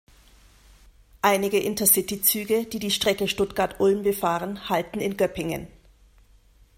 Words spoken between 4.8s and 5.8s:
in Göppingen.